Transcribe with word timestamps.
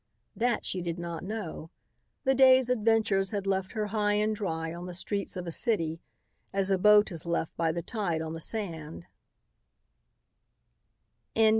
That 0.35 0.65
she 0.65 0.81
did 0.81 0.97
not 0.97 1.23
know. 1.23 1.69
The 2.23 2.33
day's 2.33 2.71
adventures 2.71 3.29
had 3.29 3.45
left 3.45 3.73
her 3.73 3.85
high 3.85 4.13
and 4.15 4.35
dry 4.35 4.73
on 4.73 4.87
the 4.87 4.95
streets 4.95 5.37
of 5.37 5.45
a 5.45 5.51
city 5.51 6.01
as 6.51 6.71
a 6.71 6.79
boat 6.79 7.11
is 7.11 7.23
left 7.27 7.55
by 7.55 7.71
the 7.71 7.83
tide 7.83 8.19
on 8.23 8.33
the 8.33 8.39
sand. 8.41 9.05